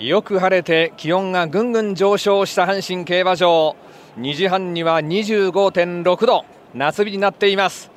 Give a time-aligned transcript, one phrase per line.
[0.00, 3.76] よく晴れて気温がぐんぐん上昇した阪神競馬場。
[4.18, 6.46] 2時半には25.6度。
[6.72, 7.90] 夏日になっています。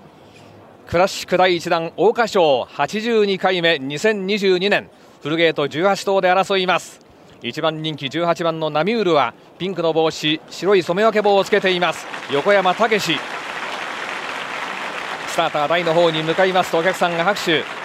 [0.86, 2.63] クラシック第1弾桜花賞。
[2.63, 3.76] 82回目。
[3.76, 4.89] 2022年。
[5.21, 7.00] フルゲート18頭で争います。
[7.42, 12.05] 1番人気18番のナミュールはピンクの帽子白い染め分け棒をつけています。
[12.33, 13.17] 横山武史。
[15.27, 17.82] スターター台の方に向かいますとお客さんが拍手。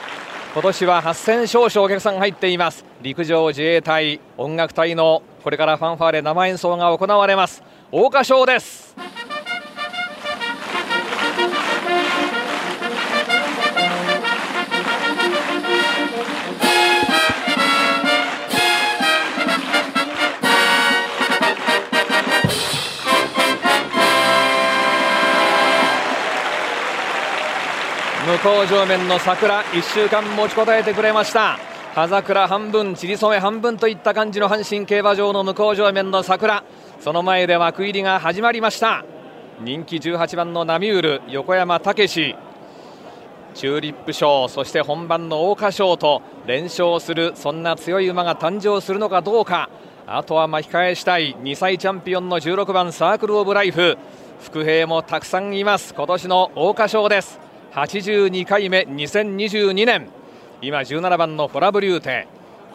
[0.59, 2.84] 今年は8000少々お客さん入っています。
[3.00, 7.62] 陸上自衛隊音楽隊のこれからファンファーレ生演奏が行われます。
[7.92, 8.96] 桜花賞です。
[28.38, 31.59] 向こう上面の桜1週間持ちこたえてくれました。
[31.92, 36.62] 葉桜半分散り染め半分といった感じの阪神競馬場の向こう上面の桜。
[37.01, 39.04] その前で枠入りが始まりました。
[39.60, 42.37] 人気18番のナミュール横山武史。
[43.54, 49.68] チューリップ賞そして本番の桜花賞と連勝するそんな強い馬が誕生するのかどうか。
[50.07, 53.99] あとは巻き返したい2歳チャンピオンの16番サークル・オブ・ライフ。
[54.43, 55.93] 伏兵もたくさんいます。
[55.93, 57.48] 今年の桜花賞です。
[57.73, 60.09] 82回目2022年。
[60.63, 62.27] 今17番のフォラブリューテ。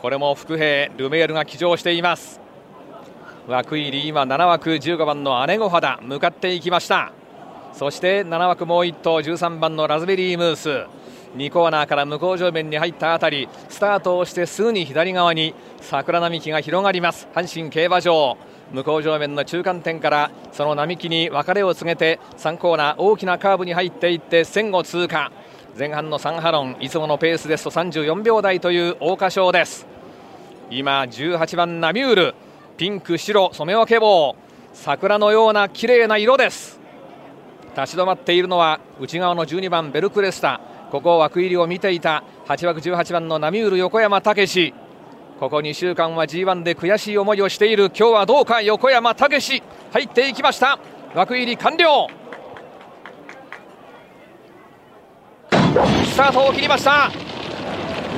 [0.01, 2.39] これも伏兵ルメールが騎乗しています。
[3.47, 7.11] 枠入り今7枠15番の姉御肌向かっていきました。
[7.73, 10.85] そして7枠もう1頭13番のラズベリームース。
[11.37, 17.27] 2コーナーから向こう上面に入ったあたりスタートをしてすぐに左側に桜並木が広がります。
[17.33, 18.37] 阪神競馬場。
[18.73, 25.31] 向こう上面の中間点からその並木に別れを告げて3コーナー大きなカーブに入っていって線を通過。
[25.77, 29.85] 前半の3ハロンいつものペースですと34秒台という桜花賞です。
[30.71, 32.35] 今18番ナミュール。
[32.75, 34.35] ピンク白染め分け棒。
[34.73, 36.79] 桜のような綺麗な色です。
[37.77, 40.59] 立ち止まっているのは内側の12番ベルクレスタ。
[40.91, 44.73] ここ枠入りを見ていた8枠18番のナミュール横山武史。
[45.39, 47.85] ここ2週間は G1 で悔しい思いをしている。
[47.87, 48.61] 今日はどうか。
[48.61, 49.63] 横山武史。
[49.91, 50.79] 入っていきました。
[51.15, 52.07] 枠入り完了。
[56.05, 57.11] スタートを切りました。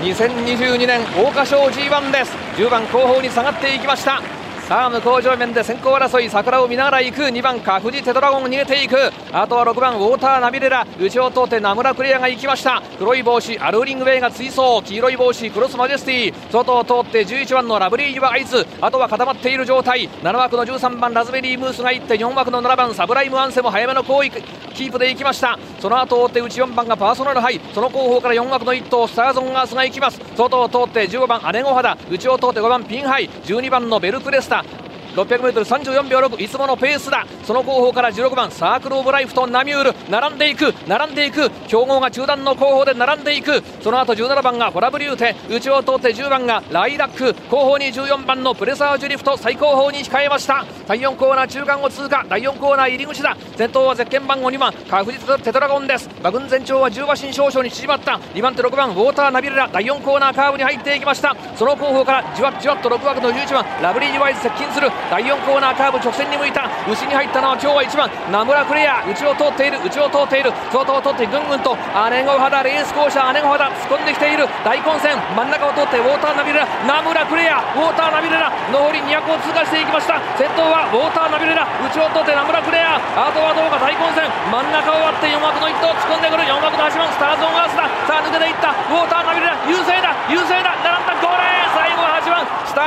[0.01, 2.35] 2022年桜花賞 G1 です。
[2.57, 4.21] 10番後方に下がっていきました。
[4.67, 7.21] さあ向こう上面で先行争い桜を見ながら行く。
[7.21, 8.97] 2番カフジテトラゴン逃げていく。
[9.31, 10.87] あとは6番ウォーターナビレラ。
[10.99, 12.81] 内を通って名村クレアが行きました。
[12.97, 14.81] 黒い帽子アルーリングウェイが追走。
[14.83, 16.51] 黄色い帽子クロスマジェスティ。
[16.51, 18.65] 外を通って11番のラブリーユアアイズ。
[18.81, 20.09] あとは固まっている状態。
[20.09, 24.31] 7枠の13番ラズベリームースが行って4枠の7番サブライムアンセも早めの行為
[24.73, 25.59] キープで行きました。
[25.79, 27.61] その後を追って内4番がパーソナルハイ。
[27.71, 30.19] その後方から4枠の1頭スターズオンアースが行きます。
[30.35, 33.29] 外を通って15番アネゴハダ内を通って5番ピンハイ。
[33.29, 34.54] 12番のベルクレスタ。
[34.55, 37.25] 600m34 秒6いつものペースだ。
[37.43, 40.73] その後方から16番サークル・オブ・ライフとナミュール並んでいく。
[40.87, 41.49] 並んでいく。
[41.67, 43.63] 強豪が中段の後方で並んでいく。
[43.81, 45.35] その後17番がフォラブリューテ。
[45.49, 47.33] 内を通って10番がライラック。
[47.49, 49.37] 後方に14番のプレサージュリフト。
[49.37, 50.65] 最後方に控えました。
[50.87, 52.25] 第4コーナー中間を通過。
[52.27, 53.37] 第4コーナー入り口だ。
[53.55, 56.09] 先頭はゼッケン番号2番カフジテトラゴンです。
[56.19, 58.19] 馬群全長は10馬身少々に縮まった。
[58.33, 59.69] 2番手6番ウォーターナビレラ。
[59.71, 61.35] 第4コーナーカーブに入っていきました。
[61.55, 64.89] その後方からじわじわっと6枠の11番ラブリイユアアイズ接近する。
[65.09, 66.69] 第4コーナーカーブ直線に向いた。
[66.87, 68.09] 内に入ったのは今日は1番。
[68.31, 69.79] 名村クレア内を通っている。
[69.83, 70.53] 内を通っている。
[70.71, 71.77] 外を通ってぐんぐんと
[72.09, 74.47] 姉御肌レース校舎姉御肌突っ込んできている。
[74.63, 86.43] 大混戦真ん中を通ってウォーターナビレラ名村クレアウォーターナビレラ残り200を通過していきました先頭はウォーターナビレラ内を通って名村クレアあとはどうか大混戦真ん中を割って4枠の1頭突っ込んでくる。
[86.45, 92.81] 4枠の8番スターゾンガースださあ抜けていったウォーターナビレラ優勢だ優勢だ並んだゴール最後は8番スタ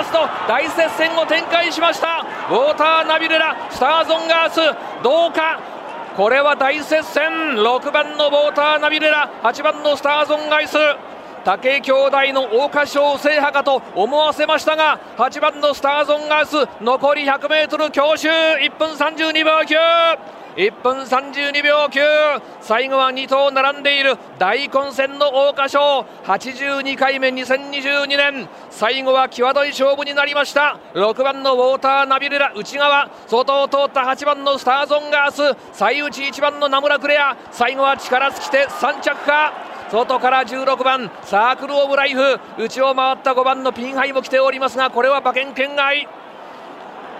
[0.00, 0.18] ースと
[0.48, 2.26] 大接戦を展開しました。
[2.50, 4.60] ウォーターナビレラスターゾンガース。
[5.02, 5.60] どうか？
[6.16, 7.30] これは大接戦。
[7.54, 10.76] 6番のウォーターナビレラ8番のスターゾンガイス。
[11.42, 18.28] 武井兄弟の桜花賞制覇かと思わせましたが8番のスターゾンガース残り 100m 強襲。
[18.28, 20.18] 1分32秒9
[20.60, 24.18] 1分32秒9最後は2頭並んでいる。
[24.38, 26.00] 大混戦の桜花賞。
[26.24, 28.46] 82回目2022年。
[28.68, 30.78] 最後は際どい勝負になりました。
[30.92, 33.08] 6番のウォーターナビレラ内側。
[33.26, 35.56] 外を通った8番のスターゾンガース。
[35.72, 37.38] 最内1番の名村クレア。
[37.50, 39.54] 最後は力尽きて3着か。
[39.90, 42.38] 外から16番サークル・オブ・ライフ。
[42.58, 46.19] 内を回った5番のピンハイも来ておりますがこれは馬券圏外。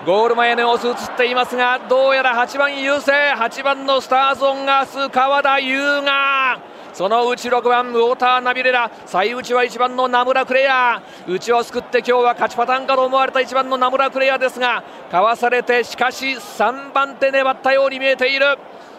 [0.06, 6.58] ゴール前の様子映っていますがどうやら8番優勢8番のスターズオンガース川田優が
[6.94, 11.02] そのうち6番ウォーターナビレラ最内は1番の名村クレア。
[11.28, 18.46] 内を救って今日は勝ちパターンかと思われた1番の名村クレアですがかわされてしかし3番手粘ったように見えている。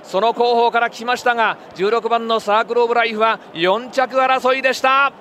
[0.03, 5.11] その後方から来ましたが16番のサークル・オブ・ライフは4着争いでした。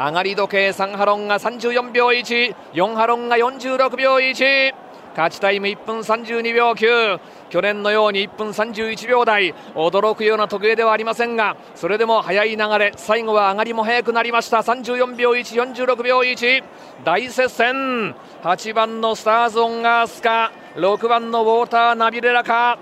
[0.00, 4.72] 上がり時計3ハロンが34秒14ハロンが46秒1
[5.10, 7.20] 勝ちタイム1分32秒9
[7.50, 9.54] 去年のように1分31秒台。
[9.74, 14.60] 驚くような時計ではありませんがそれでも速い流れ最後は上がりも速くなりました。
[14.60, 16.64] 34秒146秒1
[17.04, 18.14] 大接戦。
[18.42, 22.78] 8番のスターズ・オン・ガースか6番のウォーター・ナビレラか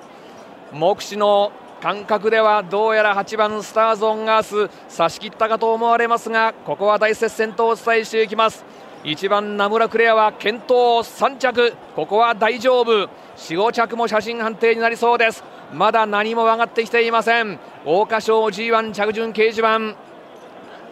[0.72, 1.50] 目視の
[1.80, 8.64] 感覚ではどうやら8番スターズ・オン・ガース差し切ったかと思われますがここは大接戦とお伝えしていきます。
[9.04, 13.08] 1番名村クレアは健闘3着ここは大丈夫。
[13.36, 15.44] 45着も写真判定になりそうです。
[15.72, 17.60] まだ何も上がってきていません。
[17.84, 20.07] 桜花賞 G1 着順掲示板。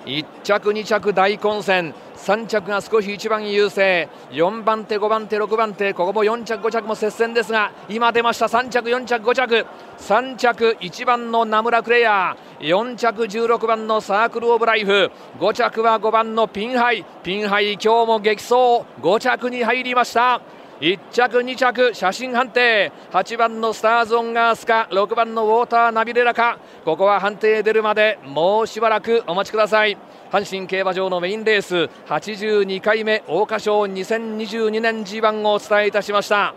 [0.07, 1.93] 1着2着大混戦。
[2.17, 4.09] 3着が少し1番優勢。
[4.31, 8.47] 4番手5番手6番手ここも4着5着も接戦ですが今出ました。
[8.47, 9.67] 3着4着5着。
[9.99, 15.11] 3着1番の名村クレア4着16番のサークル・オブ・ライフ。
[15.41, 17.05] 5着は5番のピンハイ。
[17.23, 18.55] ピンハイ今日も激走。
[19.03, 20.41] 5着に入りました。
[20.81, 22.93] 1着2着写真判定。
[23.11, 26.59] 8番のスターズ・オン・ガースか6番のウォーター・ナビレラか。
[26.85, 29.97] ここは判定出るまでもうしばらくお待ちください。
[30.31, 36.55] 阪神競馬場のメインレース82回目桜花賞2022年 G1 をお伝えいたしました。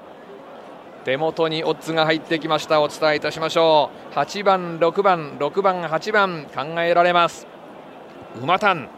[1.05, 2.81] 手元にオッズが入ってきました。
[2.81, 4.15] お伝えいたしましょう。
[4.15, 7.47] 8番6番6番8番考えられます。
[8.41, 8.89] 馬単。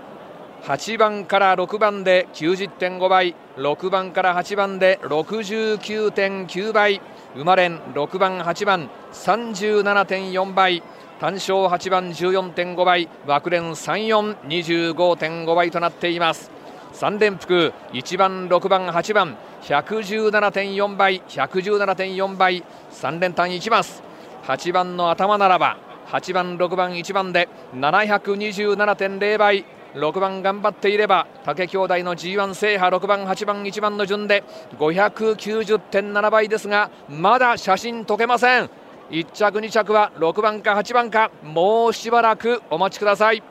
[0.63, 7.01] 8番から6番で90.5倍6番から8番で69.9倍
[7.35, 10.83] 生まれん6番8番37.4倍
[11.19, 16.51] 単勝8番14.5倍枠連3425.5倍となっています。
[16.93, 24.03] 3連複1番6番8番117.4倍117.4倍3連単いきます。
[24.43, 25.77] 8番の頭ならば
[26.07, 29.65] 8番6番1番で727.0倍
[29.95, 34.43] 6番頑張っていれば竹兄弟の G1 制覇6番8番1番の順で
[34.77, 38.69] 590.7倍ですがまだ写真解けません。
[39.09, 43.43] 1着2着は6番か8番かもうしばらくお待ちください。